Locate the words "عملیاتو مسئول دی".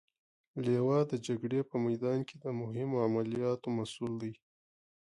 3.07-4.33